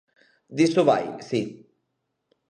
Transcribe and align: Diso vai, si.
Diso 0.59 0.81
vai, 0.89 1.05
si. 1.29 1.41